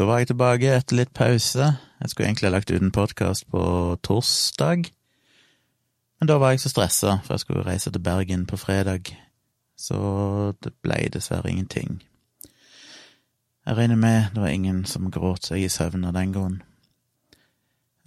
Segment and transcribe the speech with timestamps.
[0.00, 1.66] Da var jeg tilbake etter litt pause.
[2.00, 3.62] Jeg skulle egentlig ha lagt ut en podkast på
[4.00, 4.86] torsdag,
[6.16, 9.10] men da var jeg så stressa, for jeg skulle reise til Bergen på fredag,
[9.76, 9.98] så
[10.64, 11.98] det ble dessverre ingenting.
[13.66, 16.56] Jeg regner med det var ingen som gråt seg i søvn av den grunn.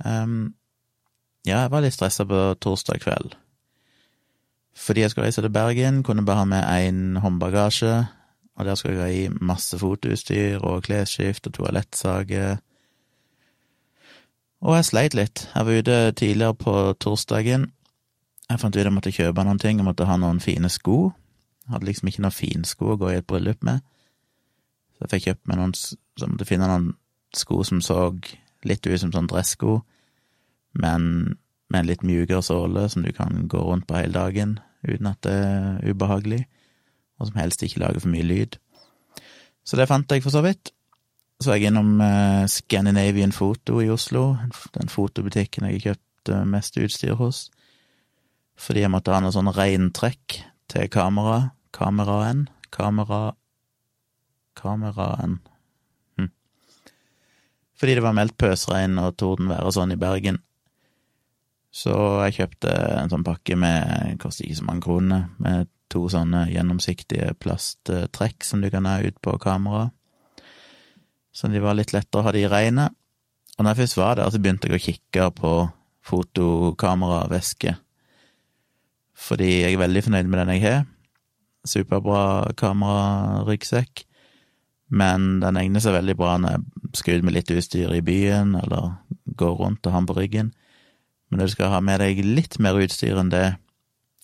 [0.02, 0.56] Um,
[1.46, 3.38] ja, jeg var litt stressa på torsdag kveld.
[4.74, 8.08] Fordi jeg skulle reise til Bergen, kunne bare ha med én håndbagasje,
[8.56, 12.58] og der skal jeg ha i masse fotoutstyr og klesskift og toalettsage.
[14.62, 15.48] Og jeg sleit litt.
[15.56, 17.72] Jeg var ute tidligere på torsdagen.
[18.50, 21.12] Jeg fant ut at jeg måtte kjøpe noen ting, jeg måtte ha noen fine sko.
[21.66, 23.82] Jeg hadde liksom ikke noen finsko å gå i et bryllup med.
[24.94, 26.92] Så jeg fikk kjøpt meg noen Så jeg måtte finne noen
[27.34, 28.12] sko som så
[28.64, 29.80] litt ut som sånn dressko,
[30.78, 31.34] men
[31.74, 35.18] med en litt mjukere såle som du kan gå rundt på hele dagen uten at
[35.26, 36.44] det er ubehagelig
[37.24, 38.60] og som helst ikke lager for mye lyd.
[39.64, 40.74] Så det fant jeg for så vidt.
[41.40, 44.36] Så var jeg innom uh, Scandinavian Photo i Oslo,
[44.76, 47.48] den fotobutikken jeg kjøpte uh, mest utstyr hos,
[48.60, 50.38] fordi jeg måtte ha noe sånn reintrekk
[50.72, 53.34] til kamera, kameraen, kamera,
[54.60, 55.40] kameraen
[56.20, 56.30] hm.
[57.80, 60.40] Fordi det var meldt pøsregn og tordenvær og sånn i Bergen.
[61.74, 61.94] Så
[62.28, 67.34] jeg kjøpte en sånn pakke med, koster ikke så mange kroner, med to sånne gjennomsiktige
[67.42, 69.92] plasttrekk som du kan ha ut på kamera.
[71.34, 72.94] Så de var litt lettere å ha de regnet.
[73.58, 75.54] Og når jeg først var der, så begynte jeg å kikke på
[76.04, 77.76] fotokameraveske.
[79.14, 80.82] Fordi jeg er veldig fornøyd med den jeg har.
[81.70, 84.04] Superbra kameraryggsekk.
[84.94, 88.54] Men den egner seg veldig bra når jeg skal ut med litt utstyr i byen,
[88.60, 88.98] eller
[89.40, 90.52] går rundt og har den på ryggen.
[91.30, 93.56] Men når du skal ha med deg litt mer utstyr enn det,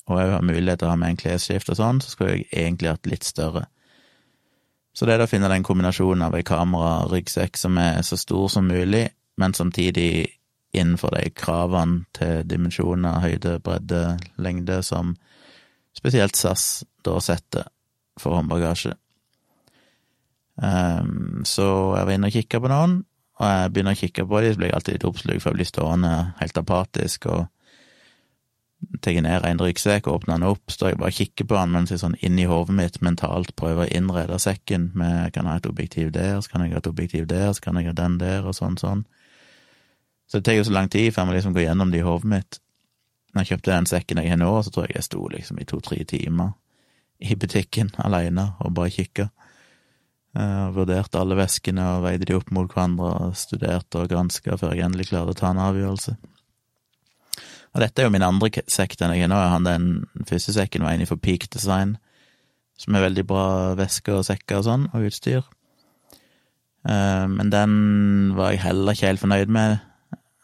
[0.10, 2.48] og òg har mulighet til å ha med en klesskift og sånn, så skulle jeg
[2.52, 3.68] egentlig hatt litt større.
[4.94, 8.68] Så det er å finne den kombinasjonen av ei kamera-ryggsekk som er så stor som
[8.68, 9.06] mulig,
[9.40, 10.10] men samtidig
[10.76, 15.16] innenfor de kravene til dimensjoner, høyde, bredde, lengde som
[15.96, 17.70] spesielt SAS da setter
[18.20, 18.96] for håndbagasje.
[20.60, 23.00] Um, så jeg var inne og kikka på noen,
[23.40, 25.60] og jeg begynner å kikke på dem, så blir jeg alltid litt oppslukt, for jeg
[25.60, 27.46] blir stående helt apatisk og
[29.04, 31.92] tar ned en ryggsekk åpner den opp, står jeg bare og kikker på den mens
[31.92, 35.70] jeg sånn inni hodet mitt mentalt prøver å innrede sekken med kan jeg ha et
[35.70, 38.48] objektiv der, så kan jeg ha et objektiv der, så kan jeg ha den der,
[38.48, 39.04] og sånn sånn.
[40.30, 42.32] Så det tar jo så lang tid før man liksom går gjennom det i hodet
[42.32, 42.60] mitt.
[43.34, 45.68] Når jeg kjøpte den sekken jeg har nå, så tror jeg jeg sto liksom i
[45.70, 46.56] to-tre timer
[47.20, 49.30] i butikken alene og bare kikka.
[50.38, 54.76] Uh, vurderte alle veskene og veide de opp mot hverandre og studerte og granska før
[54.76, 56.16] jeg endelig klarte å ta en avgjørelse.
[57.76, 59.40] Og dette er jo min andre sekk denne har nå.
[59.54, 61.98] Hadde den første sekken var inne for Peak Design,
[62.80, 63.46] som er veldig bra
[63.78, 65.44] vesker og sekker og sånn, og utstyr.
[66.88, 67.76] Uh, men den
[68.38, 69.78] var jeg heller ikke helt fornøyd med.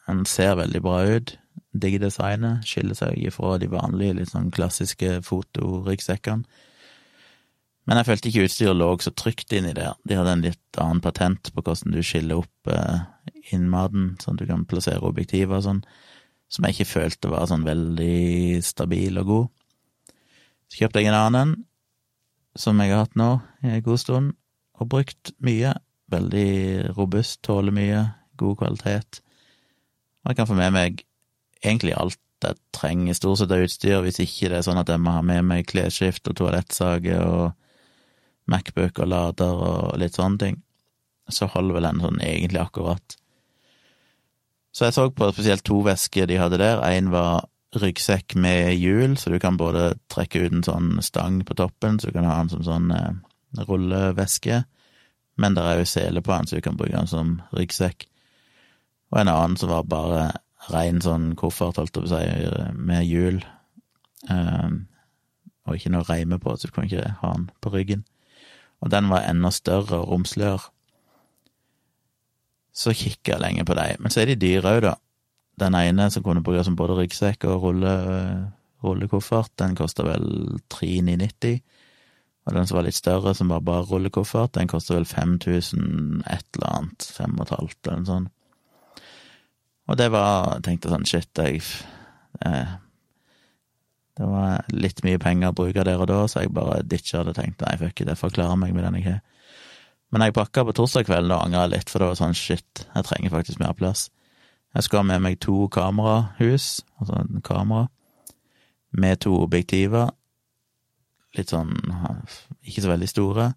[0.05, 1.35] Den ser veldig bra ut.
[1.75, 2.67] Digger designet.
[2.67, 6.45] Skiller seg ifra de vanlige, litt sånn klassiske fotoryggsekkene.
[7.85, 9.93] Men jeg følte ikke utstyret lå så trygt inni der.
[10.09, 13.05] De hadde en litt annen patent på hvordan du skiller opp uh,
[13.53, 15.83] innmaten, sånn at du kan plassere objektiver og sånn
[16.55, 19.47] som jeg ikke følte var sånn veldig stabil og god.
[20.71, 21.55] Så kjøpte jeg en annen,
[22.55, 23.31] som jeg har hatt nå
[23.65, 24.35] i en god stund,
[24.79, 25.73] og brukt mye.
[26.11, 28.01] Veldig robust, tåler mye,
[28.39, 29.19] god kvalitet.
[30.23, 31.03] Og jeg kan få med meg
[31.63, 35.01] egentlig alt jeg trenger stort sett av utstyr, hvis ikke det er sånn at jeg
[35.01, 37.55] må ha med meg klesskift og toalettsage og
[38.51, 40.59] Macbook og lader og litt sånne ting.
[41.33, 43.15] Så holder vel den sånn egentlig akkurat.
[44.75, 46.81] Så jeg så på spesielt to vesker de hadde der.
[46.83, 47.45] Én var
[47.79, 52.09] ryggsekk med hjul, så du kan både trekke ut en sånn stang på toppen, så
[52.09, 53.13] du kan ha den som sånn eh,
[53.67, 54.63] rulleveske,
[55.39, 58.07] men det er jo sele på den, så du kan bruke den som ryggsekk.
[59.13, 60.25] Og en annen som var bare
[60.71, 63.41] rein sånn koffert, holdt jeg på å si, med hjul,
[64.27, 64.69] eh,
[65.65, 68.03] og ikke noe reime på, så du kan ikke ha den på ryggen.
[68.83, 70.67] Og den var enda større og romsligere
[72.75, 74.03] så kikker jeg lenge på dem.
[74.03, 74.95] Men så er de dyre òg, da.
[75.59, 77.95] Den ene som kunne brukes som både ryggsekk og rulle,
[78.83, 80.25] rullekoffert, den koster vel
[80.73, 81.61] 3990.
[82.45, 86.57] Og den som var litt større, som var bare rullekoffert, den koster vel 5000 et
[86.57, 88.33] eller annet, fem og et halvt, eller noe sånt.
[89.85, 91.61] Og det var Jeg tenkte sånn, shit, jeg
[92.41, 92.75] eh,
[94.17, 97.35] Det var litt mye penger å bruke der og da, så jeg bare ditcha det
[97.35, 99.19] og tenkte nei, fuck it, jeg får klare meg med den jeg har.
[100.13, 102.85] Men jeg pakka på torsdag kveld, da angra jeg litt, for det var sånn shit,
[102.93, 104.09] jeg trenger faktisk mer plass.
[104.75, 107.87] Jeg skal ha med meg to kamerahus, altså en kamera,
[108.95, 110.11] med to objektiver,
[111.35, 111.73] litt sånn
[112.63, 113.49] ikke så veldig store.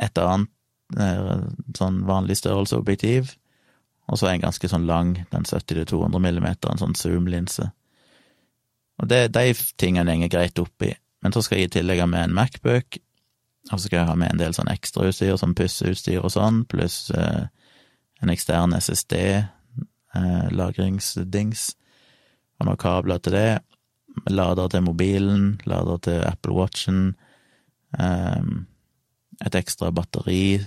[0.00, 1.44] Et annet eh,
[1.76, 3.34] sånn vanlig størrelse objektiv,
[4.08, 7.70] og så en ganske sånn lang, den 70-200 millimeter, en sånn zoom-linse.
[8.98, 12.28] Og det, de tingene går greit oppi, men så skal jeg i tillegg ha med
[12.28, 13.00] en Macbook,
[13.68, 17.10] og så skal jeg ha med en del sånn ekstrautstyr, som pusseutstyr og sånn, pluss
[17.12, 17.48] eh,
[18.22, 19.14] en ekstern SSD,
[20.18, 20.46] eh,
[22.58, 23.60] og noen kabler til det,
[24.32, 27.14] lader til mobilen, lader til Apple Watchen,
[27.98, 28.42] eh,
[29.46, 30.58] et ekstra batteri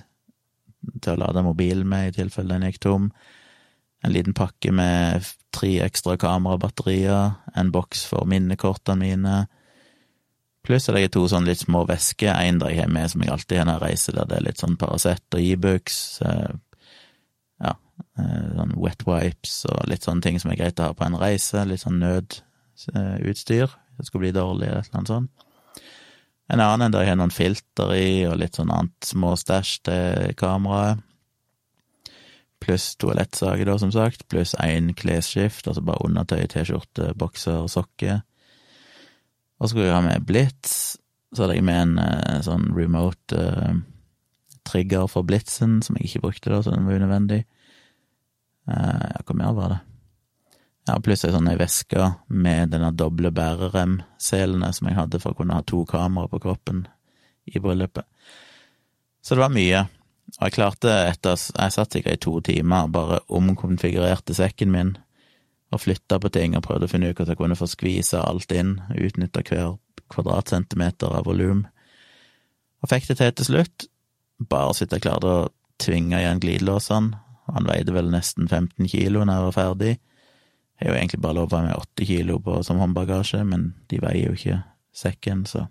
[1.02, 3.10] til å lade mobilen med i tilfelle den gikk tom,
[4.02, 9.36] en liten pakke med tre ekstra kamerabatterier, en boks for minnekortene mine,
[10.66, 12.34] pluss at jeg har to sånn litt små væsker.
[12.34, 14.48] en der jeg har med som jeg alltid har når jeg reiser, der det er
[14.48, 16.52] litt sånn Paracet og Ibux, eh,
[17.66, 17.76] ja,
[18.18, 21.20] eh, sånn wet wipes og litt sånne ting som er greit å ha på en
[21.22, 25.48] reise, litt sånn nødutstyr, det skulle bli dårlig eller noe sånt.
[26.52, 31.00] En annen der jeg har noen filter i, og litt sånn annet småstæsj til kameraet.
[32.62, 38.20] Pluss toalettsaker, da, som sagt, pluss én klesskift, altså bare undertøy, T-skjorte, bokser, sokker.
[39.62, 40.98] Og så skulle jeg ha med blitz.
[41.32, 43.76] så hadde jeg med en uh, sånn remote uh,
[44.68, 47.44] trigger for blitzen, som jeg ikke brukte da, så den var unødvendig.
[48.68, 49.80] Uh, ja, hva mer var det?
[50.90, 55.60] Ja, pluss ei sånn veske med denne doble bæreremselene som jeg hadde for å kunne
[55.60, 56.88] ha to kameraer på kroppen
[57.46, 58.08] i bryllupet.
[59.22, 59.86] Så det var mye.
[60.40, 64.96] Og jeg klarte etter Jeg satt sikkert i to timer bare omkonfigurerte sekken min
[65.72, 68.52] og flytta på ting og prøvde å finne ut hvordan jeg kunne få skvisa alt
[68.56, 69.78] inn, utnytta hver
[70.12, 71.66] kvadratcentimeter av volum.
[72.82, 73.88] Og fikk det til til slutt,
[74.52, 75.50] bare så vidt jeg klarte å
[75.82, 77.20] tvinge igjen glidelåsene.
[77.52, 79.94] Han veide vel nesten 15 kilo når jeg var ferdig.
[80.80, 83.72] Jeg har jo egentlig bare lov å ha med åtte kilo på, som håndbagasje, men
[83.92, 84.62] de veier jo ikke
[84.98, 85.68] sekken, så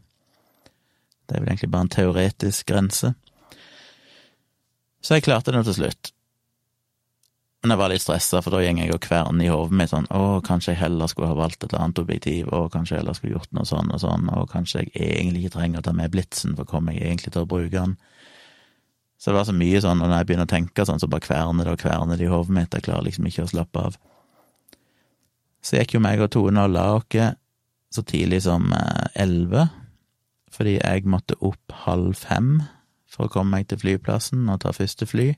[1.27, 3.13] det er vel egentlig bare en teoretisk grense.
[5.01, 6.13] Så jeg klarte det til slutt.
[7.61, 10.07] Men jeg var litt stressa, for da går jeg og kverner i hodet mitt sånn
[10.17, 13.35] å, kanskje jeg heller skulle ha valgt et annet objektiv, å, kanskje jeg heller skulle
[13.35, 16.55] gjort noe sånn og sånn, og kanskje jeg egentlig ikke trenger å ta med blitsen,
[16.57, 17.99] for kommer jeg egentlig til å bruke den?
[19.21, 21.27] Så det var så mye sånn, og når jeg begynner å tenke sånn, så bare
[21.27, 24.01] kverner det og kverner det i hodet mitt, jeg klarer liksom ikke å slappe av.
[25.61, 27.37] Så gikk jo meg og Tone og la oss
[27.91, 29.67] så tidlig som eh, elleve,
[30.55, 32.63] fordi jeg måtte opp halv fem
[33.11, 35.35] for å komme meg til flyplassen og ta første fly.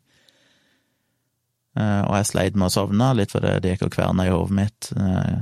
[1.78, 4.56] Eh, og jeg sleit med å sovne, litt fordi det gikk og kverna i hodet
[4.58, 5.36] mitt, eh,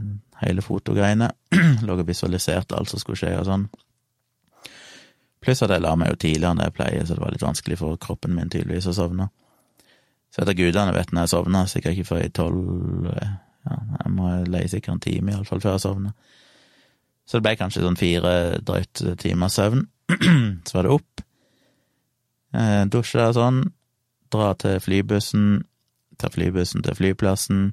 [0.44, 1.30] hele fotogreiene.
[1.86, 3.68] Lå og visualiserte alt som skulle skje og sånn.
[5.40, 7.78] Pluss at jeg la meg jo tidligere enn jeg pleier, så det var litt vanskelig
[7.80, 9.30] for kroppen min tydeligvis å sovne.
[10.30, 13.14] Så etter gudene vet når jeg sovner, sikkert ikke før i tolv
[13.66, 16.14] ja, jeg må leie sikkert en time, iallfall, før jeg sovner.
[17.28, 18.32] Så det ble kanskje sånn fire
[18.66, 19.84] drøyt timers søvn.
[20.66, 21.24] så var det opp,
[22.56, 23.60] eh, dusje og sånn,
[24.32, 25.60] dra til flybussen,
[26.20, 27.70] ta flybussen til flyplassen,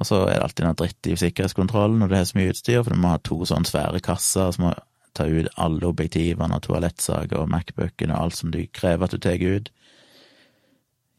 [0.00, 2.80] og så er det alltid noe dritt i sikkerhetskontrollen når du har så mye utstyr,
[2.80, 4.72] for du må ha to sånne svære kasser som må
[5.12, 9.20] ta ut alle objektivene og toalettsaker og Macbookene og alt som du krever at du
[9.20, 9.68] tar ut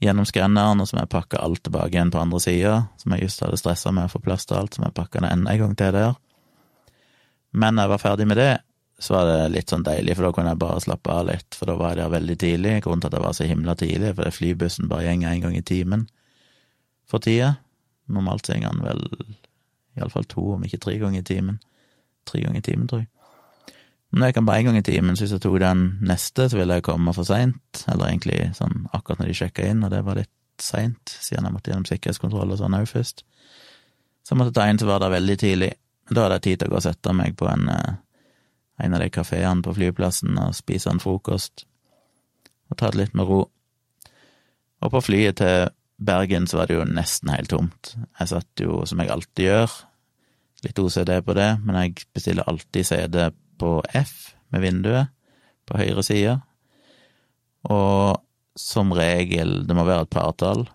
[0.03, 3.29] gjennom skanneren, og så må jeg pakke alt tilbake igjen på andre sida, som jeg
[3.29, 5.53] just hadde stressa med å få plass til alt, så må jeg pakke det enda
[5.53, 6.17] en gang til der.
[7.53, 8.51] Men når jeg var ferdig med det,
[8.99, 11.69] så var det litt sånn deilig, for da kunne jeg bare slappe av litt, for
[11.69, 12.75] da var jeg der veldig tidlig.
[12.83, 15.63] Grunnen til at jeg var så himla tidlig, for flybussen bare går én gang i
[15.63, 16.07] timen
[17.13, 17.55] for tida.
[18.09, 19.03] Normalt går han vel
[19.97, 21.59] iallfall to, om ikke tre ganger i timen.
[22.25, 23.09] Tre ganger i timen, tror jeg.
[24.13, 26.57] Men jeg kan bare én gang i timen, så hvis jeg tok den neste, så
[26.57, 27.83] ville jeg komme for seint.
[27.89, 31.55] Eller egentlig sånn akkurat når de sjekka inn, og det var litt seint, siden jeg
[31.55, 33.23] måtte gjennom sikkerhetskontroll og sånn òg først.
[34.23, 35.71] Så jeg måtte ta en som var der veldig tidlig.
[36.11, 37.95] Da hadde jeg tid til å gå og sette meg på en, eh,
[38.85, 41.65] en av de kafeene på flyplassen og spise en frokost.
[42.69, 43.49] Og ta det litt med ro.
[44.81, 45.69] Og på flyet til
[46.03, 47.93] Bergen så var det jo nesten helt tomt.
[48.19, 49.75] Jeg satt jo, som jeg alltid gjør,
[50.63, 53.17] litt OCD på det, men jeg bestiller alltid CD
[53.59, 55.11] på F med vinduet
[55.67, 56.37] på høyre side,
[57.71, 58.19] og
[58.59, 60.67] som regel Det må være et partall,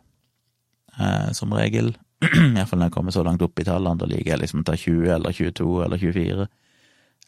[0.99, 1.92] eh, som regel.
[2.25, 4.75] Iallfall når jeg kommer så langt opp i tallene, da liker jeg liksom å ta
[4.75, 6.49] 20 eller 22 eller 24.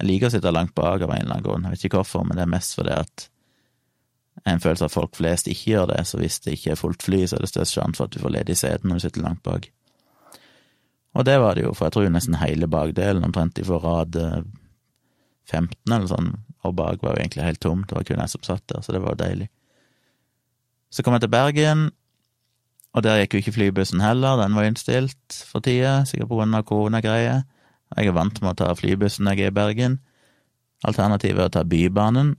[0.00, 2.24] Jeg liker å sitte langt bak av en eller annen grunn, jeg vet ikke hvorfor,
[2.26, 3.28] men det er mest fordi at
[4.48, 7.04] en følelse av at folk flest ikke gjør det, så hvis det ikke er fullt
[7.04, 9.24] fly, så er det størst sjanse for at du får ledig sete når du sitter
[9.24, 9.68] langt bak.
[11.18, 14.16] Og det var det jo, for jeg tror nesten hele bakdelen, omtrent i rad
[15.50, 18.44] 15 eller sånn, og bak var jo egentlig helt tomt, det var kun jeg som
[18.46, 19.48] satt der, så det var jo deilig.
[20.90, 21.88] Så kom jeg til Bergen,
[22.94, 26.56] og der gikk jo ikke flybussen heller, den var innstilt for tida, sikkert på grunn
[26.58, 27.44] av koronagreier.
[27.96, 29.98] Jeg er vant med å ta flybussen når jeg er i Bergen.
[30.86, 32.34] Alternativet er å ta Bybanen,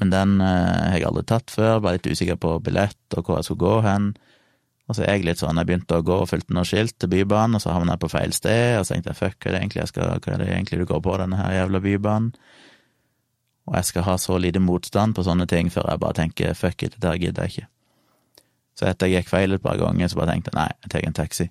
[0.00, 1.80] men den eh, har jeg aldri tatt før.
[1.84, 4.10] Var litt usikker på billett og hvor jeg skulle gå hen.
[4.86, 7.10] Og så er jeg litt sånn, jeg begynte å gå og fulgte noen skilt til
[7.10, 9.56] Bybanen, og så havna jeg på feil sted, og så tenkte jeg fuck, hva er
[9.56, 12.28] det egentlig jeg skal, hva er det egentlig du går på, denne her jævla Bybanen?
[13.66, 16.86] Og jeg skal ha så lite motstand på sånne ting før jeg bare tenker fuck
[16.86, 17.68] it, dette gidder jeg ikke.
[18.78, 21.08] Så etter jeg gikk feil et par ganger, så bare tenkte jeg nei, jeg tar
[21.08, 21.48] en taxi.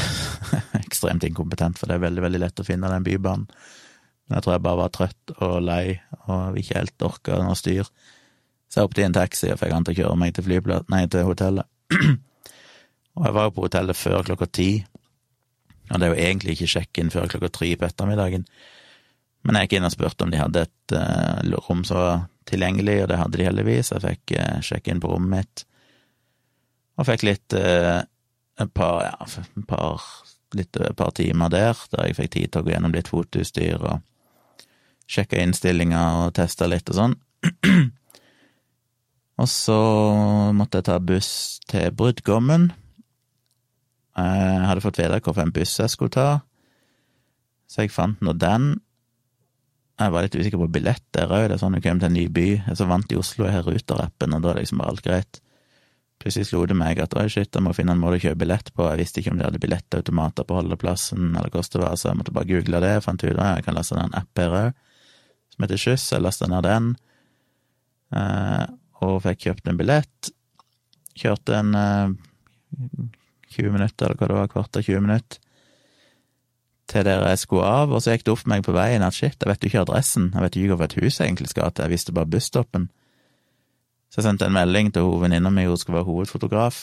[0.84, 3.48] Ekstremt inkompetent, for det er veldig, veldig lett å finne den bybanen.
[4.30, 5.84] Men jeg tror jeg bare var trøtt og lei
[6.30, 7.88] og ikke helt orka noe styr.
[8.70, 10.52] Så jeg hoppet i en taxi og fikk han til å kjøre meg til,
[10.94, 11.66] nei, til hotellet.
[13.18, 14.68] Og jeg var jo på hotellet før klokka ti,
[15.90, 18.44] og det er jo egentlig ikke sjekk-in før klokka tre på ettermiddagen.
[19.42, 23.00] Men jeg gikk inn og spurte om de hadde et uh, rom som var tilgjengelig,
[23.02, 23.90] og det hadde de heldigvis.
[23.96, 25.64] Jeg fikk uh, sjekke inn på rommet mitt,
[26.94, 27.98] og fikk litt uh,
[28.62, 30.06] et par, ja, par,
[30.54, 33.82] litt et par timer der, der jeg fikk tid til å gå gjennom litt fotoutstyr
[33.82, 33.98] og
[35.10, 37.16] sjekke innstillinger og testa litt og sånn.
[39.40, 39.80] og så
[40.56, 41.32] måtte jeg ta buss
[41.70, 42.70] til brudgommen,
[44.20, 46.28] jeg hadde fått vite hvilken buss jeg skulle ta,
[47.70, 48.72] så jeg fant nå den.
[50.00, 52.16] Jeg var litt usikker på billett der òg, det er sånn du kommer til en
[52.16, 52.48] ny by.
[52.66, 55.40] Jeg så vant i Oslo i Ruter-appen, og da er liksom bare alt greit.
[56.20, 58.72] Plutselig slo det meg at oi, shit, jeg må finne en måte å kjøpe billett
[58.76, 62.10] på, jeg visste ikke om de hadde billettautomater på holdeplassen, eller hvordan det var, så
[62.10, 64.42] jeg måtte bare google det, jeg fant ut at jeg kan laste ned en app
[64.42, 64.82] her òg,
[65.60, 66.84] som heter Skyss, jeg lasta ned den,
[68.16, 68.64] eh,
[69.04, 70.30] og fikk kjøpt en billett.
[71.20, 72.14] Kjørte en eh,
[73.52, 75.42] 20 minutter, eller hva det var, kvarter 20 minutter,
[76.90, 79.14] til der jeg skulle av, og så gikk det opp for meg på veien at
[79.14, 81.70] shit, jeg vet jo ikke adressen, jeg vet jo ikke hvilket hus jeg egentlig skal
[81.70, 82.88] til, jeg visste bare busstoppen.
[84.10, 86.82] Så jeg sendte en melding til venninna mi, hun skulle være hovedfotograf.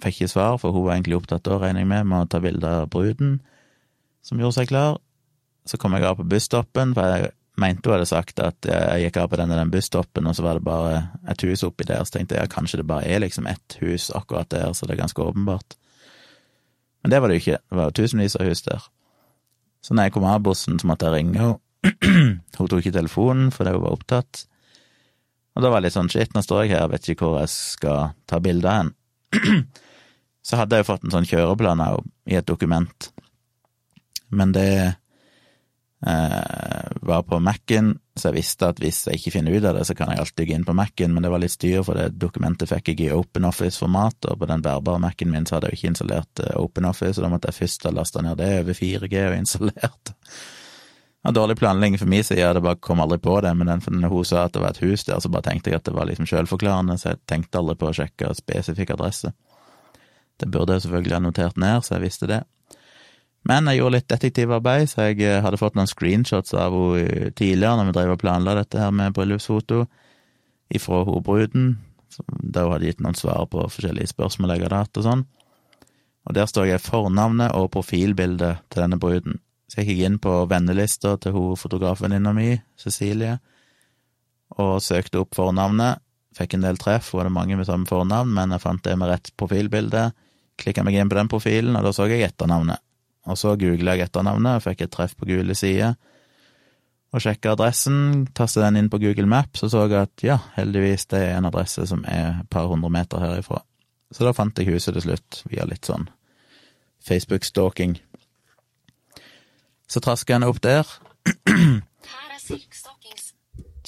[0.00, 2.40] Fikk ikke svar, for hun var egentlig opptatt da, regner jeg med, med å ta
[2.40, 3.40] bilde av bruden
[4.24, 5.02] som gjorde seg klar.
[5.68, 9.18] Så kom jeg av på busstoppen, for jeg mente hun hadde sagt at jeg gikk
[9.20, 12.16] av på denne den busstoppen, og så var det bare et hus oppi der, så
[12.16, 15.02] tenkte jeg ja, kanskje det bare er liksom ett hus akkurat der, så det er
[15.02, 15.76] ganske åpenbart.
[17.02, 18.86] Men det var det jo ikke, det var jo tusenvis av hus der.
[19.82, 21.60] Så når jeg kom av bussen, så måtte jeg ringe henne.
[22.58, 24.44] hun tok ikke telefonen fordi hun var opptatt.
[25.52, 27.50] Og da var det litt sånn shit, nå står jeg her, vet ikke hvor jeg
[27.52, 29.64] skal ta bilde av henne.
[30.46, 31.82] så hadde jeg jo fått en sånn kjøreplan
[32.30, 33.10] i et dokument.
[34.32, 34.94] Men det
[36.02, 39.94] var på Mac-en, så jeg visste at hvis jeg ikke finner ut av det, så
[39.94, 42.70] kan jeg alltid gå inn på Mac-en, men det var litt styr, for det dokumentet
[42.70, 46.42] fikk jeg i OpenOffice-format, og på den bærbare Mac-en min så hadde jeg ikke installert
[46.42, 50.12] eh, OpenOffice, og da måtte jeg først ha lasta ned det over 4G og installert.
[51.22, 54.10] Ja, dårlig planlegging for min side, det bare kom aldri på det, men den, når
[54.10, 56.10] hun sa at det var et hus der, så bare tenkte jeg at det var
[56.10, 59.30] liksom selvforklarende, så jeg tenkte aldri på å sjekke spesifikk adresse.
[60.42, 62.42] Det burde jeg selvfølgelig ha notert ned, så jeg visste det.
[63.48, 67.78] Men jeg gjorde litt detektivarbeid, så jeg eh, hadde fått noen screenshots av henne tidligere,
[67.78, 69.84] når vi drev og planla dette her med bryllupsfoto,
[70.72, 71.72] ifra hovedbruden,
[72.28, 75.24] da hun hadde gitt noen svar på forskjellige spørsmål jeg hadde hatt og sånn.
[76.22, 79.40] Og der står jeg fornavnet og profilbildet til denne bruden.
[79.66, 83.38] Så jeg gikk inn på vennelista til hun fotografvenninna mi, Cecilie,
[84.60, 86.02] og søkte opp fornavnet.
[86.36, 89.10] Fikk en del treff, hun hadde mange med samme fornavn, men jeg fant det med
[89.10, 90.10] rett profilbilde.
[90.60, 92.80] Klikka meg inn på den profilen, og da så jeg etternavnet.
[93.30, 95.94] Og så googla jeg etternavnet fikk et treff på gule sider.
[97.12, 101.04] Og sjekka adressen, tastet den inn på Google Maps og så jeg at ja, heldigvis
[101.12, 103.60] det er en adresse som er et par hundre meter herifra.
[104.12, 106.08] Så da fant jeg huset til slutt, via litt sånn
[107.04, 107.98] Facebook-stalking.
[109.88, 110.88] Så traska jeg opp der.
[111.28, 113.32] Her er silkstockings.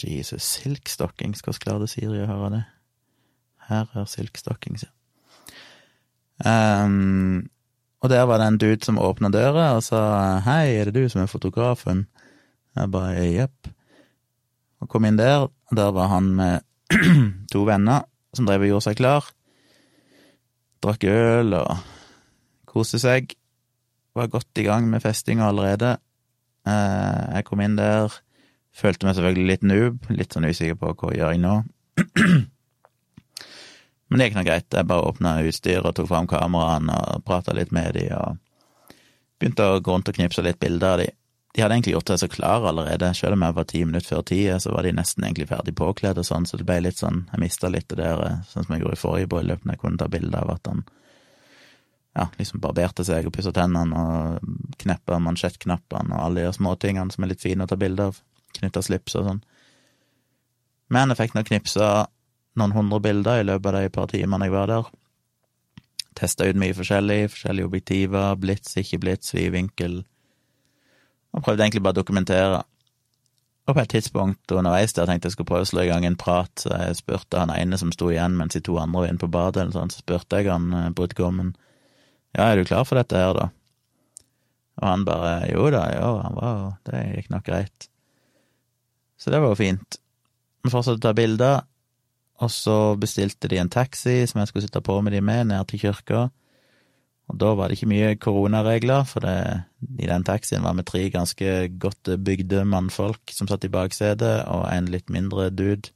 [0.05, 2.63] Jesus, silkstockings, hvordan klarte Siri å høre det?
[3.71, 4.93] Her er silkstockings, ja.
[6.45, 7.47] Um,
[8.05, 10.01] og der var det en dude som åpna døra og sa
[10.45, 12.05] hei, er det du som er fotografen?
[12.77, 13.71] Jeg bare jepp.
[14.85, 16.67] Og kom inn der, og der var han med
[17.53, 18.05] to venner
[18.37, 19.31] som drev og gjorde seg klar.
[20.85, 21.81] Drakk øl og
[22.69, 23.33] koste seg.
[24.15, 25.97] Var godt i gang med festinga allerede.
[26.69, 28.13] Eh, jeg kom inn der,
[28.77, 31.57] følte meg selvfølgelig litt noob, litt sånn usikker på hva jeg gjør nå.
[34.09, 34.69] Men det gikk nå greit.
[34.73, 38.41] Jeg bare åpna utstyret tok fram kameraene og prata litt med de og
[39.41, 41.11] begynte å gå rundt og knipse litt bilder av de.
[41.55, 44.23] De hadde egentlig gjort seg så klare allerede, selv om jeg var ti minutter før
[44.27, 47.21] tida, så var de nesten egentlig ferdig påkledd og sånn, så det ble litt sånn,
[47.31, 50.01] jeg mista litt det der, sånn som jeg gjorde i forrige bryllup, når jeg kunne
[50.03, 50.83] ta bilde av at han
[52.15, 57.27] ja, liksom barberte seg og pussa tennene og kneppa mansjettknappene og alle de småtingene som
[57.27, 58.19] er litt fine å ta bilde av,
[58.59, 59.41] knytta slips og sånn.
[60.95, 61.89] Men jeg fikk nå knipsa
[62.61, 64.91] noen hundre bilder i løpet av de par timene jeg var der.
[66.15, 70.03] Testa ut mye forskjellig, forskjellige objektiver, blits, ikke blits, vid vinkel.
[71.35, 72.63] Og prøvde egentlig bare å dokumentere.
[73.65, 76.21] Og på et tidspunkt underveis der tenkte jeg skulle prøve å slå i gang en
[76.21, 79.23] prat, så jeg spurte han ene som sto igjen mens de to andre var inne
[79.23, 81.55] på badet, eller sånn, så spurte jeg han eh, brudgommen
[82.35, 83.49] ja, er du klar for dette her, da?
[84.83, 87.87] Og han bare jo da, jo, han var det gikk nok greit.
[89.17, 90.01] Så det var jo fint.
[90.65, 91.63] Vi fortsatte å ta bilder,
[92.43, 95.69] og så bestilte de en taxi som jeg skulle sitte på med de med, ned
[95.71, 96.29] til kirka.
[97.31, 99.37] Og da var det ikke mye koronaregler, for det,
[99.97, 104.67] i den taxien var vi tre ganske godt bygde mannfolk som satt i baksetet, og
[104.69, 105.95] en litt mindre dude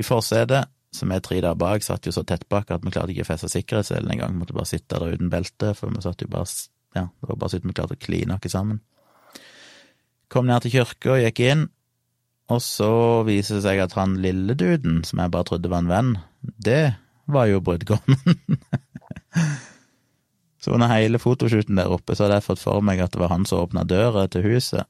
[0.00, 0.70] i forsetet.
[0.92, 3.30] Så vi tre der bak satt jo så tett bak at vi klarte ikke å
[3.30, 4.34] feste sikkerhetsselen engang.
[4.36, 6.48] Måtte bare sitte der uten belte, for vi satt jo bare
[6.92, 8.82] Ja, det var bare så vi klarte å kline oss sammen.
[10.28, 11.62] Kom ned til kirka gikk inn,
[12.52, 12.92] og så
[13.26, 16.94] viser det seg at han lille duden, som jeg bare trodde var en venn, det
[17.32, 18.58] var jo brudgommen.
[20.62, 23.32] så under hele fotoshooten der oppe så hadde jeg fått for meg at det var
[23.32, 24.84] han som åpna døra til huset,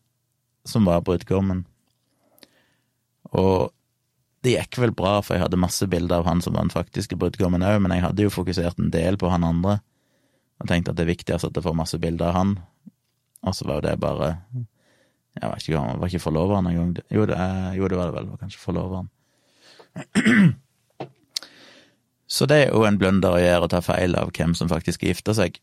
[0.68, 1.64] som var brudgommen.
[3.32, 3.70] Og
[4.42, 7.16] det gikk vel bra, for jeg hadde masse bilder av han som var den faktiske
[7.18, 9.78] brudgommen òg, men jeg hadde jo fokusert en del på han andre,
[10.58, 12.56] og tenkte at det er viktigst at jeg får masse bilder av han,
[13.46, 14.34] og så var jo det bare
[15.40, 16.92] Jeg vet ikke, han var ikke forloveren engang.
[17.12, 17.38] Jo, det,
[17.78, 19.08] jo, det var det vel, det var kanskje forloveren.
[22.32, 25.04] Så det er jo en blunder å gjøre, å ta feil av hvem som faktisk
[25.04, 25.58] gifter seg.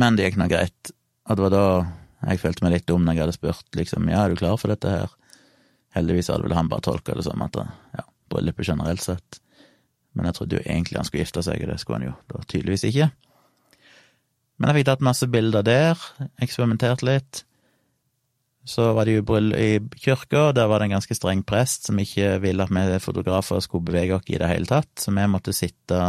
[0.00, 0.92] Men det gikk nå greit,
[1.28, 1.64] og det var da
[2.28, 4.72] jeg følte meg litt dum når jeg hadde spurt liksom, ja, er du klar for
[4.72, 5.12] dette her?
[5.94, 9.40] Heldigvis hadde vel han bare tolka det som at ja, bryllupet generelt sett.
[10.16, 12.42] Men jeg trodde jo egentlig han skulle gifte seg, og det skulle han jo da
[12.44, 13.10] tydeligvis ikke.
[14.58, 16.00] Men jeg fikk tatt masse bilder der,
[16.42, 17.44] eksperimentert litt.
[18.68, 22.36] Så var det jo i kirka, der var det en ganske streng prest som ikke
[22.42, 26.00] ville at vi fotografer skulle bevege oss i det hele tatt, så vi måtte sitte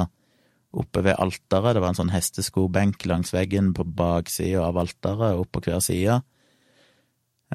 [0.76, 1.76] oppe ved alteret.
[1.76, 6.20] Det var en sånn hesteskobenk langs veggen på baksida av alteret, opp på hver side.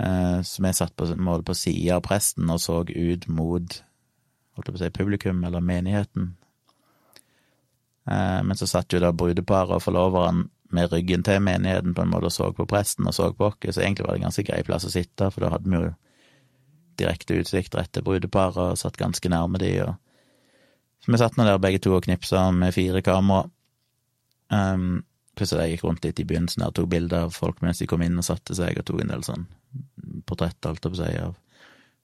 [0.01, 1.07] Eh, så vi satt på
[1.47, 3.77] på sida av presten og så ut mot
[4.55, 6.33] holdt på å si, publikum, eller menigheten.
[8.07, 12.11] Eh, men så satt jo da brudeparet og forloveren med ryggen til menigheten på en
[12.11, 14.47] måte og så på presten og så på oss, så egentlig var det en ganske
[14.47, 15.93] grei plass å sitte, for da hadde vi jo
[16.99, 19.95] direkte utsikt rett til brudeparet og satt ganske nærme de, og
[21.05, 23.45] så vi satt nå der begge to og knipsa med fire kamera.
[24.49, 25.03] Um,
[25.37, 28.01] plutselig jeg rundt litt i begynnelsen der og tok bilder av folk mens de kom
[28.07, 29.45] inn og satte seg, og tok en del sånn
[30.25, 31.35] portrett, alt på seg, av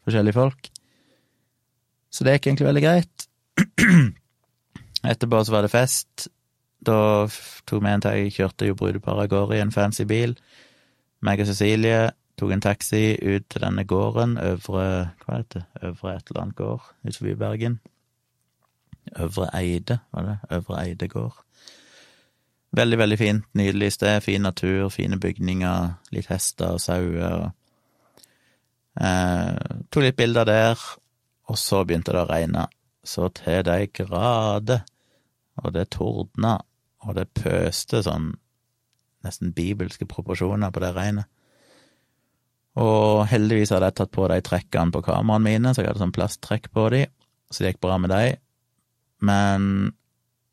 [0.04, 0.68] forskjellige folk.
[2.10, 3.26] Så det gikk egentlig veldig greit.
[5.14, 6.28] Etterpå så var det fest.
[6.86, 7.28] Da
[7.68, 10.36] tok vi en til, kjørte jo brudeparet av gårde i en fancy bil.
[11.20, 14.84] Meg og Cecilie tok en taxi ut til denne gården, Øvre
[15.20, 15.66] Hva heter det?
[15.82, 17.80] Øvre et eller annet gård utenfor Bergen.
[19.18, 20.38] Øvre Eide, var det?
[20.56, 21.36] Øvre Eide gård.
[22.72, 27.48] Veldig, veldig fint, nydelig sted, fin natur, fine bygninger, litt hester og sauer og
[29.02, 30.84] eh, Tok litt bilder der,
[31.50, 32.68] og så begynte det å regne,
[33.02, 34.84] så til de grader,
[35.58, 36.60] og det tordna,
[37.06, 38.34] og det pøste sånn
[39.24, 41.28] nesten bibelske proporsjoner på det regnet.
[42.80, 46.14] Og heldigvis hadde jeg tatt på de trekkene på kameraene mine, så jeg hadde sånn
[46.16, 47.04] plasttrekk på de,
[47.50, 48.36] så det gikk bra med de.
[49.26, 49.64] Men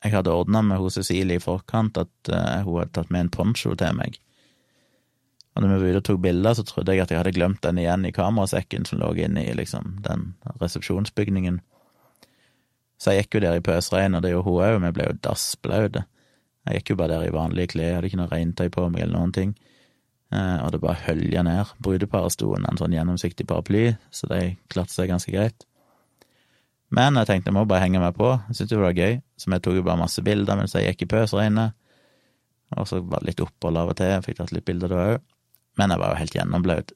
[0.03, 3.33] jeg hadde ordna med hos Cecilie i forkant at uh, hun hadde tatt med en
[3.33, 4.19] poncho til meg.
[5.57, 7.63] Og når vi var ute og tok bilder, så trodde jeg at jeg hadde glemt
[7.65, 11.61] den igjen i kamerasekken som lå inne i liksom den resepsjonsbygningen.
[13.01, 15.17] Så jeg gikk jo der i pøsregn, og det gjorde hun òg, vi ble jo
[15.25, 16.05] dassblaute.
[16.67, 19.15] Jeg gikk jo bare der i vanlige klær, hadde ikke noe regntøy på meg eller
[19.17, 19.55] noen ting.
[20.35, 21.71] Eh, og det bare hølja ned.
[21.83, 25.67] Brudeparet sto under en sånn gjennomsiktig paraply, så de klarte seg ganske greit.
[26.93, 29.51] Men jeg tenkte jeg må bare henge meg på, jeg syntes det var gøy, så
[29.51, 31.75] vi tok jo bare masse bilder mens jeg gikk i pøsregnet.
[32.77, 35.03] Og så var det litt opphold av og til, jeg fikk tatt litt bilder da
[35.13, 35.25] òg.
[35.79, 36.93] Men jeg var jo helt gjennomblaut.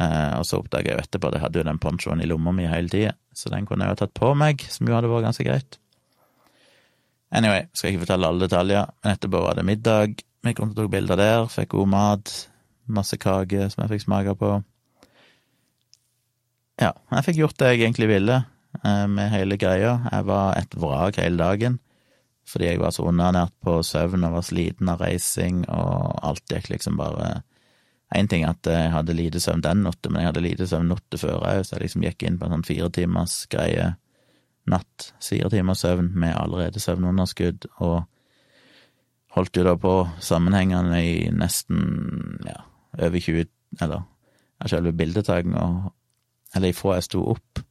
[0.00, 2.54] Eh, og så oppdaga jeg jo etterpå at jeg hadde jo den ponchoen i lomma
[2.54, 5.28] mi hele tida, så den kunne jeg jo tatt på meg, som jo hadde vært
[5.28, 5.78] ganske greit.
[7.34, 10.20] Anyway, skal ikke fortelle alle detaljer, men etterpå var det middag.
[10.44, 12.34] Vi kom til å ta bilder der, fikk god mat,
[12.86, 14.50] masse kake som jeg fikk smake på.
[16.82, 18.36] Ja, jeg fikk gjort det jeg egentlig ville
[18.82, 19.96] eh, med hele greia.
[20.12, 21.80] Jeg var et vrak hele dagen
[22.44, 26.70] fordi jeg var så underernært på søvn og var sliten av reising, og alt gikk
[26.74, 27.38] liksom bare
[28.14, 31.18] Én ting at jeg hadde lite søvn den natta, men jeg hadde lite søvn natta
[31.18, 33.88] før òg, så jeg liksom gikk inn på en sånn fire timers greie
[34.70, 38.04] natt, fire timers søvn med allerede søvnunderskudd, og
[39.34, 42.62] holdt jo da på sammenhengende i nesten ja,
[42.98, 43.50] over 20
[43.82, 44.04] Eller
[44.62, 45.62] av selve bildetakinga,
[46.54, 47.64] eller ifra jeg sto opp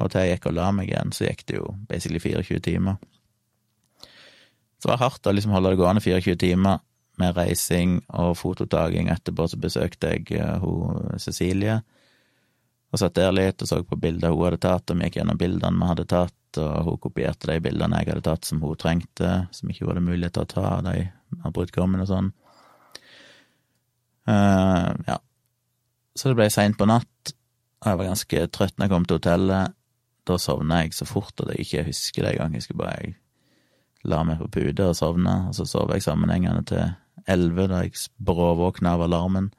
[0.00, 2.96] og til jeg gikk og la meg igjen, så gikk det jo basically 24 timer.
[4.80, 6.80] Så det var hardt å liksom holde det gående 24 timer
[7.20, 9.10] med reising og fototaking.
[9.12, 11.82] Etterpå så besøkte jeg uh, hun Cecilie,
[12.92, 15.40] Og satt der litt og så på bilder hun hadde tatt, og vi gikk gjennom
[15.40, 19.30] bildene vi hadde tatt, og hun kopierte de bildene jeg hadde tatt som hun trengte,
[19.56, 20.96] som ikke var det mulighet til å ta de
[21.40, 22.32] av brudgommen og sånn.
[24.28, 25.16] Uh, ja.
[26.14, 27.32] Så det ble seint på natt,
[27.80, 29.78] og jeg var ganske trøtt når jeg kom til hotellet.
[30.28, 32.52] Da sovna jeg så fort at jeg ikke husker det engang.
[32.54, 33.16] Jeg skulle bare jeg
[34.06, 36.92] la meg på pute og sovna, og så sov jeg sammenhengende til
[37.30, 39.50] elleve, da jeg bråvåkna av alarmen,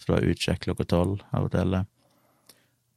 [0.00, 1.88] for det var utsjekk klokka tolv av hotellet.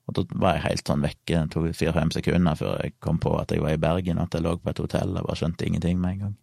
[0.03, 3.37] Og da var jeg helt sånn vekke, det tok fire-fem sekunder før jeg kom på
[3.39, 5.67] at jeg var i Bergen, og at jeg lå på et hotell, jeg bare skjønte
[5.67, 6.33] ingenting med en gang.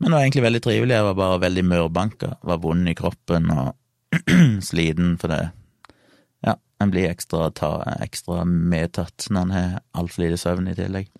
[0.00, 3.50] Men det var egentlig veldig trivelig, jeg var bare veldig mørbanka, var vond i kroppen
[3.52, 3.74] og
[4.70, 5.42] sliten for det.
[6.46, 11.10] Ja, en blir ekstra, ta, ekstra medtatt når en har altfor lite søvn i tillegg.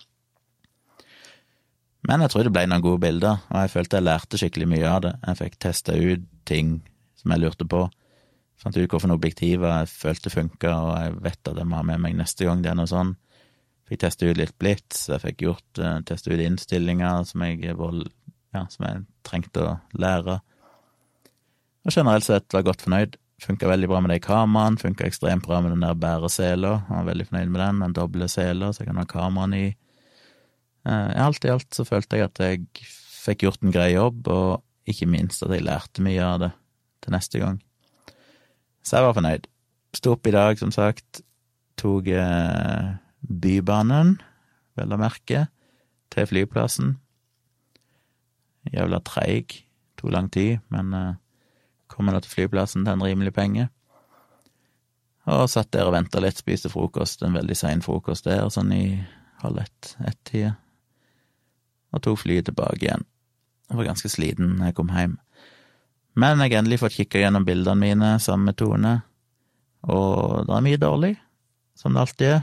[2.09, 4.89] Men jeg tror det ble noen gode bilder, og jeg følte jeg lærte skikkelig mye
[4.89, 5.13] av det.
[5.27, 6.79] Jeg fikk testa ut ting
[7.21, 7.85] som jeg lurte på.
[8.61, 12.03] Fant ut hvilke objektiver jeg følte funka, og jeg vet at jeg må ha med
[12.05, 13.15] meg neste gang det er noe sånn.
[13.89, 18.67] Fikk testa ut litt blits, jeg fikk gjort uh, testa ut innstillinger som jeg, ja,
[18.71, 20.37] som jeg trengte å lære.
[21.89, 23.17] Og generelt sett var jeg godt fornøyd.
[23.41, 26.75] Funka veldig bra med de kameraene, funka ekstremt bra med den der bæresela.
[26.91, 29.71] Var veldig fornøyd med den, den doble sela, så jeg kan ha kameraene i.
[30.85, 32.85] Uh, alt i alt så følte jeg at jeg
[33.25, 36.53] fikk gjort en grei jobb, og ikke minst at jeg lærte mye av det
[37.01, 37.59] til neste gang.
[38.83, 39.47] Så jeg var fornøyd.
[39.97, 41.23] Sto opp i dag, som sagt.
[41.81, 44.17] Tok eh, Bybanen,
[44.79, 45.47] vel å merke,
[46.11, 46.95] til flyplassen.
[48.71, 49.61] Jævla treig.
[50.01, 51.19] Tok lang tid, men eh,
[51.91, 53.69] kom nå til flyplassen til en rimelig penge.
[55.31, 58.85] Og satt der og venta litt, spiste frokost, en veldig sein frokost der, sånn i
[59.43, 60.55] halv ett-ett-tida.
[61.91, 63.05] Og tok flyet tilbake igjen.
[63.71, 65.19] Jeg var ganske sliten da jeg kom hjem.
[66.21, 68.95] Men jeg har endelig fått kikka gjennom bildene mine sammen med Tone,
[69.89, 71.15] og det er mye dårlig,
[71.79, 72.43] som det alltid er.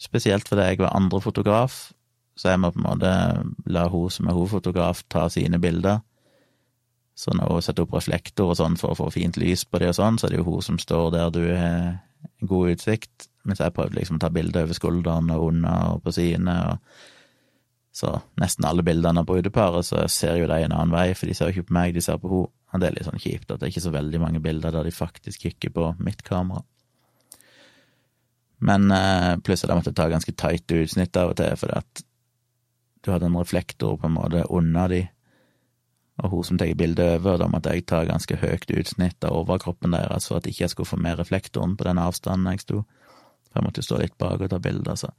[0.00, 1.78] Spesielt fordi jeg var andre fotograf,
[2.38, 3.12] så jeg må på en måte
[3.66, 6.00] la hun som er hovedfotograf, ta sine bilder.
[7.18, 9.90] Så når hun setter opp reflektor og sånn for å få fint lys på det
[9.90, 11.98] og sånn, så er det jo hun som står der du har
[12.46, 16.14] god utsikt, mens jeg prøvde liksom å ta bilder over skulderen og under og på
[16.14, 21.10] sidene, og så nesten alle bildene av brudeparet så ser jo de en annen vei,
[21.18, 22.54] for de ser jo ikke på meg, de ser på henne.
[22.68, 24.84] Og det er litt sånn kjipt at det er ikke så veldig mange bilder der
[24.84, 26.64] de faktisk kikker på mitt kamera.
[28.58, 32.02] Men eh, pluss at jeg måtte ta ganske tighte utsnitt av og til, fordi at
[33.06, 35.04] du hadde en reflektor på en måte under de,
[36.18, 39.94] og hun som tar bildet over, da måtte jeg ta ganske høyt utsnitt av overkroppen
[39.94, 42.80] deres for at ikke jeg skulle få med reflektoren på den avstanden jeg sto.
[43.46, 45.12] For jeg måtte stå litt bak og ta bilder, så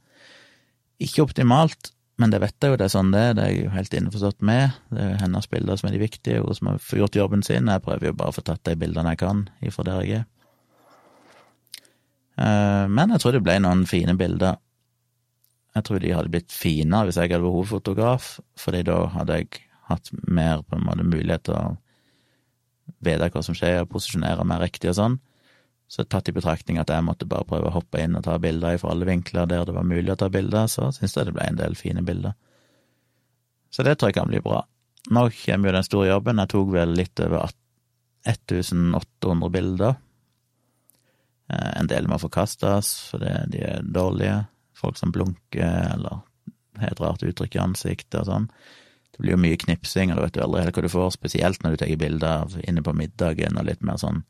[1.00, 3.62] ikke optimalt, men det vet jeg jo, det er sånn det er, det er jeg
[3.64, 4.74] jo helt innforstått med.
[4.92, 7.70] Det er hennes bilder som er de viktige, hun som har gjort jobben sin.
[7.72, 10.26] Jeg prøver jo bare å få tatt de bildene jeg kan ifra der jeg er.
[12.40, 14.60] Eh, men jeg tror det ble noen fine bilder.
[15.78, 19.64] Jeg tror de hadde blitt finere hvis jeg hadde vært hovedfotograf, fordi da hadde jeg
[19.90, 21.64] hatt mer på en måte mulighet til å
[23.06, 25.20] vite hva som skjer, posisjonere mer riktig og sånn.
[25.90, 28.76] Så tatt i betraktning at jeg måtte bare prøve å hoppe inn og ta bilder
[28.78, 31.48] fra alle vinkler der det var mulig å ta bilder, så syns jeg det ble
[31.50, 32.36] en del fine bilder.
[33.74, 34.62] Så det tror jeg kan bli bra.
[35.10, 36.38] Nå kommer jo den store jobben.
[36.42, 37.50] Jeg tok vel litt over
[38.28, 39.98] 1800 bilder.
[41.50, 44.44] Eh, en del må forkastes fordi de er dårlige.
[44.78, 46.22] Folk som blunker eller
[46.80, 48.50] har et rart uttrykk i ansiktet og sånn.
[49.10, 51.64] Det blir jo mye knipsing, og du vet jo aldri helt hva du får, spesielt
[51.64, 54.22] når du tar bilder inne på middagen og litt mer sånn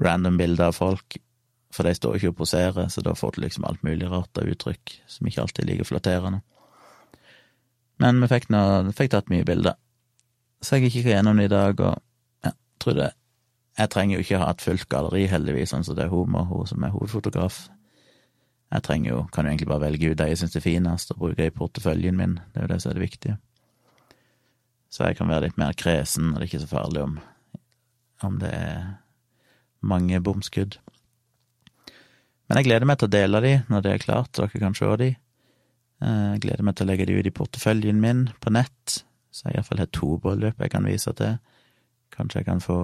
[0.00, 1.18] random bilder av folk,
[1.72, 4.48] for de står ikke og poserer, så da får du liksom alt mulig rart av
[4.48, 6.42] uttrykk som ikke alltid er like flatterende.
[8.02, 9.78] Men vi fikk, noe, fikk tatt mye bilder,
[10.62, 13.10] så jeg gikk gjennom det i dag, og ja, tror det
[13.72, 16.50] Jeg trenger jo ikke ha et fullt galleri, heldigvis, sånn som det er hun og
[16.50, 17.70] hun som er hovedfotograf.
[18.68, 21.22] Jeg trenger jo, kan jo egentlig bare velge ut de jeg syns er finest, og
[21.22, 23.38] bruke i porteføljen min, det er jo det som er det viktige.
[24.92, 27.16] Så jeg kan være litt mer kresen, og det er ikke så farlig om,
[28.28, 28.82] om det er
[29.82, 30.78] mange bomskudd.
[32.48, 34.76] Men jeg gleder meg til å dele de når det er klart, så dere kan
[34.76, 35.12] se de.
[36.02, 39.60] Jeg gleder meg til å legge de ut i porteføljen min på nett, så jeg
[39.60, 41.38] iallfall har to bryllup jeg kan vise til.
[42.12, 42.80] Kanskje jeg kan få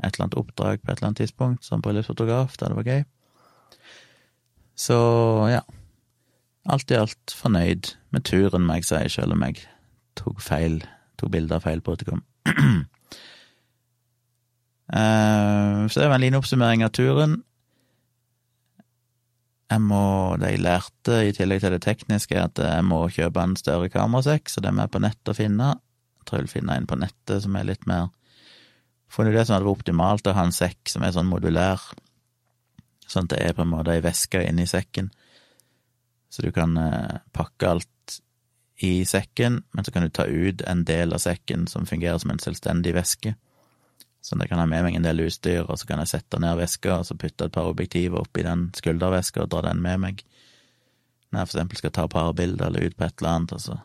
[0.00, 3.02] et eller annet oppdrag på et eller annet tidspunkt som bryllupsfotograf, det hadde vært gøy.
[4.80, 4.96] Så
[5.50, 5.60] ja,
[6.72, 9.66] alt i alt fornøyd med turen, må jeg si, selv om jeg
[10.16, 10.80] tok feil,
[11.20, 12.24] tok bilder av feil brudgom.
[14.92, 17.40] Eh, så det var en liten oppsummering av turen.
[19.70, 23.42] Jeg må, Det jeg lærte, i tillegg til det tekniske, er at jeg må kjøpe
[23.42, 25.68] en større kamerasekk, så det er på nettet å finne.
[26.18, 28.10] Jeg tror jeg vil finne en på nettet som er litt mer
[29.10, 31.82] Funnet det som hadde vært optimalt, å ha en sekk som er sånn modulær,
[33.10, 35.10] Sånn at det er på en måte ei veske inni sekken.
[36.30, 38.20] Så du kan eh, pakke alt
[38.86, 42.30] i sekken, men så kan du ta ut en del av sekken som fungerer som
[42.30, 43.34] en selvstendig veske.
[44.20, 46.58] Så jeg kan ha med meg en del utstyr, og så kan jeg sette ned
[46.60, 50.24] veska, og så putte et par objektiver oppi den skulderveska og dra den med meg.
[51.30, 53.78] Når jeg for eksempel skal ta parbilder eller ut på et eller annet, altså.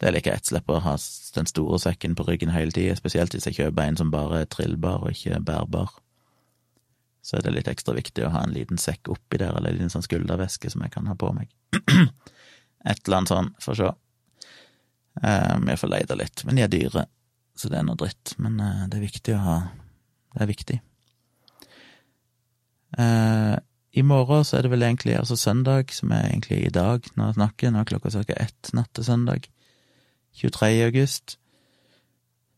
[0.00, 0.94] Det er like ett, slipper å ha
[1.36, 4.48] den store sekken på ryggen hele tida, spesielt hvis jeg kjøper en som bare er
[4.48, 5.92] trillbar og ikke bærbar.
[7.20, 9.80] Så er det litt ekstra viktig å ha en liten sekk oppi der, eller en
[9.80, 11.52] liten sånn skulderveske som jeg kan ha på meg.
[12.90, 13.90] et eller annet sånn, får se.
[15.20, 17.04] Um, jeg får leide litt, men de er dyre,
[17.60, 18.34] så det er noe dritt.
[18.40, 19.58] Men uh, det er viktig å ha
[20.30, 20.76] Det er viktig.
[22.98, 23.56] Eh,
[23.92, 27.26] I morgen så er det vel egentlig altså søndag, som er egentlig i dag når
[27.26, 27.70] jeg snakker.
[27.70, 28.36] Nå er klokka ca.
[28.38, 29.48] ett natt til søndag.
[30.38, 30.84] 23.
[30.86, 31.38] august.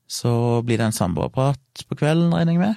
[0.08, 2.74] Så blir det en samboerprat på kvelden, regner jeg med.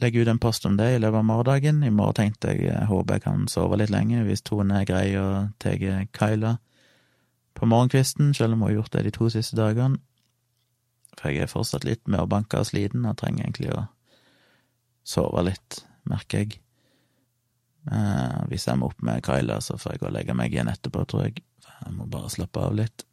[0.00, 1.82] Legger ut en post om det i løpet av morgendagen.
[1.82, 5.16] I morgen tenkte jeg jeg håper jeg kan sove litt lenge, hvis Tone er grei
[5.18, 6.56] og tar Kyla
[7.54, 9.98] på morgenkvisten, selv om hun har gjort det de to siste dagene.
[11.18, 13.86] For jeg er fortsatt litt mørbanka og sliten og trenger egentlig å
[15.06, 16.58] sove litt, merker jeg.
[17.92, 20.72] Eh, hvis jeg må opp med Kyla, så får jeg gå og legge meg igjen
[20.72, 21.44] etterpå, tror jeg.
[21.84, 23.04] Jeg må bare slappe av litt.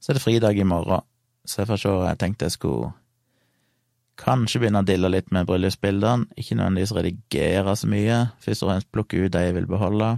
[0.00, 1.04] Så er det fridag i morgen,
[1.44, 1.94] så jeg får se.
[2.08, 2.92] Jeg tenkte jeg skulle
[4.20, 6.30] kanskje begynne å dille litt med bryllupsbildene.
[6.40, 8.18] Ikke nødvendigvis redigere så mye.
[8.44, 10.10] Først og fremst plukke ut de jeg vil beholde,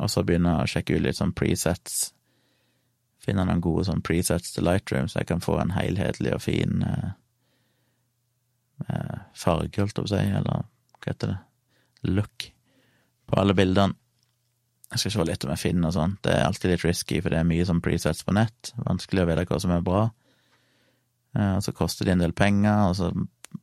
[0.00, 2.10] og så begynne å sjekke ut litt sånn presets
[3.24, 6.84] finne noen gode sånn presets til Lightroom, så jeg kan få en helhetlig og fin
[6.86, 7.10] eh,
[8.88, 11.40] eh, farge, holdt jeg på å si, eller hva heter det,
[12.10, 12.46] look,
[13.30, 13.96] på alle bildene.
[14.90, 16.16] Jeg skal se litt om jeg finner noe sånt.
[16.26, 18.72] Det er alltid litt risky, for det er mye sånn presets på nett.
[18.88, 20.00] Vanskelig å vite hva som er bra.
[21.36, 23.12] Eh, og så koster de en del penger, og så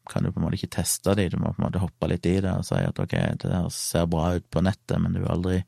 [0.08, 2.26] kan du på en måte ikke teste de, du må på en måte hoppe litt
[2.28, 5.32] i det og si at ok, det ser bra ut på nettet, men du vil
[5.32, 5.62] aldri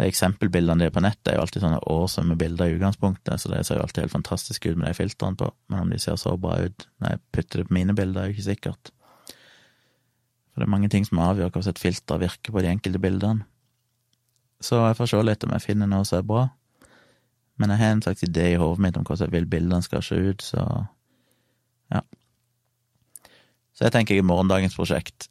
[0.00, 3.50] de eksempelbildene de har på nettet, er jo alltid sånne årsomme bilder i utgangspunktet, så
[3.52, 6.16] det ser jo alltid helt fantastisk ut med de filtrene på, men om de ser
[6.20, 8.92] så bra ut når jeg putter det på mine bilder, er jo ikke sikkert.
[10.50, 13.44] For det er mange ting som avgjør hvordan et filter virker på de enkelte bildene.
[14.60, 16.46] Så jeg får se litt om jeg finner noe som er bra.
[17.60, 20.04] Men jeg har en slags idé i hodet mitt om hvordan jeg vil bildene skal
[20.04, 20.64] se ut, så
[21.92, 22.00] ja.
[23.76, 25.28] Så jeg tenker jeg i morgendagens prosjekt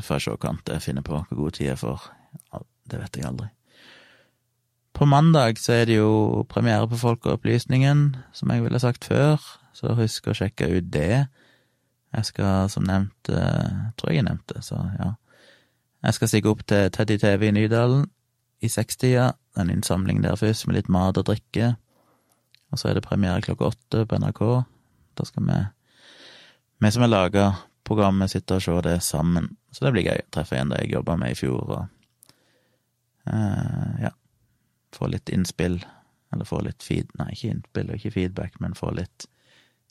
[0.00, 2.06] får jeg se hva jeg finner på, hvor god tid jeg får.
[2.88, 3.50] Det vet jeg aldri.
[4.92, 9.40] På mandag så er det jo premiere på Folkeopplysningen, som jeg ville sagt før,
[9.72, 11.26] så husk å sjekke ut det.
[12.12, 15.14] Jeg skal, som nevnt, eh, tror jeg jeg nevnte, så ja.
[16.02, 18.04] Jeg skal stikke opp til Teddy TV i Nydalen
[18.60, 19.32] i sekstida.
[19.56, 21.76] En innsamling der først, med litt mat og drikke.
[22.72, 24.42] Og så er det premiere klokka åtte på NRK.
[25.16, 25.58] Da skal vi,
[26.82, 27.46] vi som har laga
[27.86, 29.52] programmet, sitte og se det sammen.
[29.70, 30.24] Så det blir gøy.
[30.34, 31.86] Treffe igjen det jeg jobba med i fjor, og
[33.30, 34.10] uh, ja
[34.96, 35.80] få litt innspill,
[36.32, 37.12] eller få litt feed...
[37.20, 39.26] Nei, ikke innspill og ikke feedback, men få litt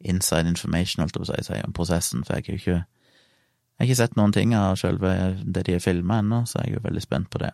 [0.01, 2.79] inside information, holdt jeg på å si, om prosessen, for jeg har jo ikke
[3.81, 5.11] Jeg har ikke sett noen ting av sjølve
[5.41, 7.49] det de har filma ennå, så jeg er jo veldig spent på det.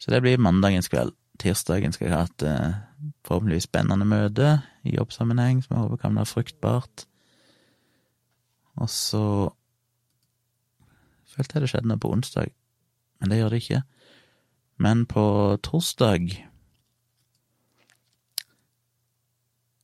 [0.00, 1.12] Så det blir mandagens kveld.
[1.38, 2.78] Tirsdagen skal jeg ha et eh,
[3.28, 4.54] forhåpentligvis spennende møte
[4.88, 7.04] i jobbsammenheng, som jeg håper kan være fruktbart.
[8.78, 9.22] Og så
[11.34, 12.54] følte jeg det skjedde noe på onsdag,
[13.20, 13.82] men det gjør det ikke.
[14.78, 16.46] Men på torsdag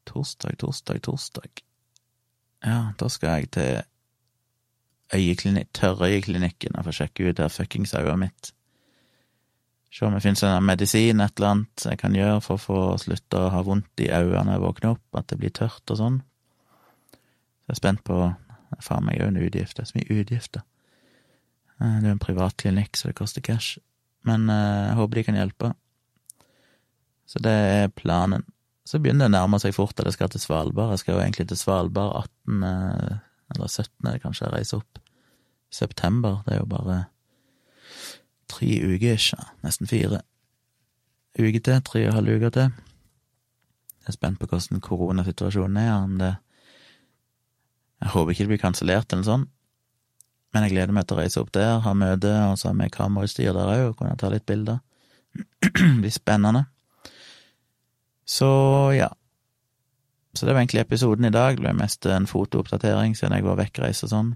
[0.07, 1.63] Torsdag, torsdag, torsdag
[2.63, 3.81] Ja, da skal jeg til
[5.15, 8.53] øyeklinikk, Tørrøyeklinikken og få sjekke ut det fuckings øyet mitt.
[9.91, 12.79] Se om det finnes en medisin, et eller annet jeg kan gjøre for å få
[13.03, 15.99] slutte å ha vondt i øynene når jeg våkner opp, at det blir tørt og
[15.99, 16.21] sånn.
[17.11, 18.21] Så jeg er spent på
[18.83, 19.77] Faen meg, er jo en utgift.
[19.77, 20.63] Det er så mye utgifter.
[21.79, 23.83] Det er jo en privatklinikk, så det koster cash
[24.29, 25.71] men eh, jeg håper de kan hjelpe.
[27.29, 28.45] Så det er planen.
[28.85, 30.93] Så begynner det å nærme seg fort at jeg skal til Svalbard.
[30.93, 32.67] Jeg skal jo egentlig til Svalbard 18.
[32.69, 33.17] Eh,
[33.55, 34.21] eller 17.
[34.23, 35.01] kanskje jeg reiser opp.
[35.75, 36.43] September.
[36.47, 36.99] Det er jo bare
[38.51, 40.21] tre uker, ikke nesten fire
[41.35, 41.81] uker til.
[41.83, 42.77] Tre og en halv uke til.
[44.05, 45.93] Jeg er spent på hvordan koronasituasjonen er.
[45.97, 46.35] Om det
[48.05, 49.51] Jeg håper ikke det blir kansellert eller sånt.
[50.55, 52.87] Men jeg gleder meg til å reise opp der, ha møte, og så har vi
[52.95, 54.79] kamerautstyr der òg, og kunne ta litt bilder.
[55.61, 56.69] det blir spennende.
[58.25, 58.47] Så
[58.95, 59.11] ja.
[60.35, 61.57] Så det var egentlig episoden i dag.
[61.57, 64.31] Det ble mest en fotooppdatering siden jeg var vekkreist og sånn.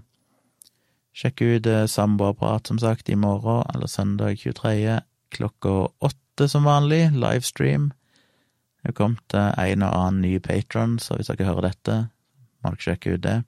[1.15, 4.99] Sjekk ut eh, Samboerprat, som sagt, i morgen, eller søndag 23.
[5.35, 7.89] klokka åtte som vanlig, livestream.
[8.79, 11.97] Det er kommet eh, en og annen ny patron, så hvis dere hører dette,
[12.63, 13.39] må dere sjekke ut det.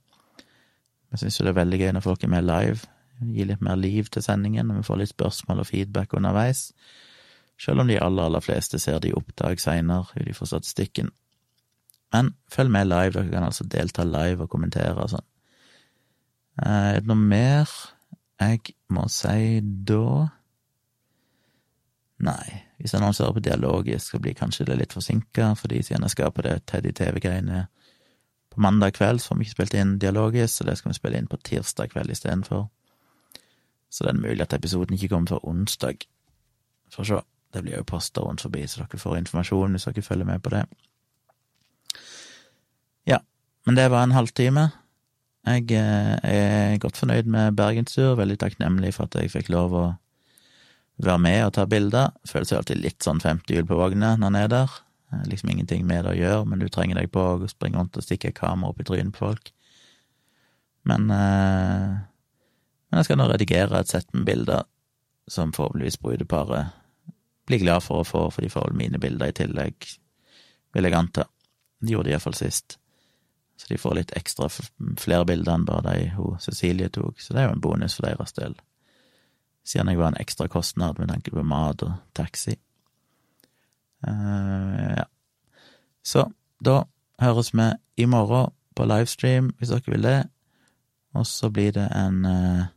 [1.12, 2.88] Jeg syns jo det er veldig gøy når folk er med live.
[3.22, 6.72] gi litt mer liv til sendingen, og vi får litt spørsmål og feedback underveis.
[7.62, 11.12] Selv om de aller, aller fleste ser de oppdag seinere, ut ifra statistikken.
[12.14, 15.28] Men følg med live, dere kan altså delta live og kommentere og sånn.
[16.66, 17.70] Eh, Er det noe mer
[18.42, 20.32] jeg må si da?
[22.22, 26.16] Nei, hvis jeg annonserer på dialogisk, så blir kanskje det litt forsinka, fordi siden jeg
[26.16, 27.68] skal på det Teddy TV-greiene
[28.52, 31.20] på mandag kveld, så får vi ikke spilt inn dialogisk, så det skal vi spille
[31.22, 32.66] inn på tirsdag kveld istedenfor.
[33.92, 36.04] Så det er mulig at episoden ikke kommer før onsdag.
[36.92, 37.22] Får se.
[37.52, 40.54] Det blir jo poster rundt forbi, så dere får informasjon hvis dere følger med på
[40.54, 40.62] det.
[43.08, 43.20] Ja,
[43.68, 44.70] men det var en halvtime.
[45.48, 49.86] Jeg eh, er godt fornøyd med bergenstur, veldig takknemlig for at jeg fikk lov å
[51.02, 52.14] være med og ta bilder.
[52.30, 54.80] Føles jo alltid litt sånn femte hjul på vogna når en er der.
[55.12, 57.98] Eh, Liksom ingenting med det å gjøre, men du trenger deg på å springe rundt
[57.98, 59.52] og stikke kamera opp i trynet på folk.
[60.84, 61.98] Men, eh,
[62.90, 64.64] men jeg skal nå redigere et sett med bilder
[65.28, 66.74] som forhåpentligvis brudeparet
[67.48, 69.76] blir glad for å få, for de får mine bilder i tillegg,
[70.74, 71.26] vil jeg anta.
[71.82, 72.78] De gjorde det iallfall sist.
[73.58, 77.42] Så de får litt ekstra flere bilder enn bare de hun Cecilie tok, så det
[77.42, 78.56] er jo en bonus for deres del.
[79.64, 82.56] Siden jeg var en ekstra kostnad med tanke på mat og taxi.
[84.08, 85.06] Eh, ja.
[86.04, 86.26] Så
[86.60, 86.84] da
[87.22, 87.68] høres vi
[88.02, 90.20] i morgen på livestream, hvis dere vil det.
[91.14, 92.70] Og så blir det en uh,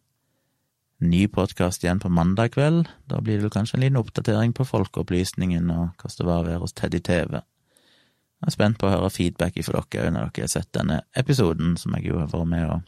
[0.99, 2.89] ny podkast igjen på mandag kveld.
[3.07, 6.63] Da blir det kanskje en liten oppdatering på Folkeopplysningen og hvordan det var å være
[6.65, 7.39] hos Teddy TV.
[7.39, 11.79] Jeg er spent på å høre feedback fra dere når dere har sett denne episoden,
[11.81, 12.81] som jeg jo har vært med å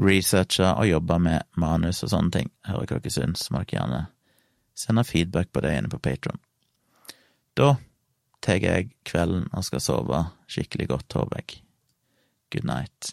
[0.00, 2.50] researche og jobbe med manus og sånne ting.
[2.66, 4.00] Hører hva dere syns, må dere gjerne
[4.74, 6.40] sende feedback på det inne på Patron.
[7.60, 7.74] Da
[8.40, 11.58] tar jeg kvelden og skal sove skikkelig godt, håper jeg.
[12.54, 13.12] Good night.